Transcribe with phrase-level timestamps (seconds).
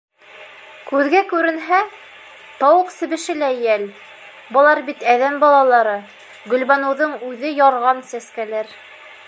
[0.85, 1.81] Күҙгә күренһә,
[2.63, 3.85] тауыҡ себеше лә йәл,
[4.57, 5.95] былар бит әҙәм балалары,
[6.55, 8.77] Гөлбаныуҙың үҙе ярған сәскәләр.